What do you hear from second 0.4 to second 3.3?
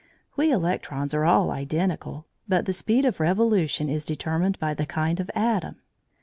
electrons are all identical, but the speed of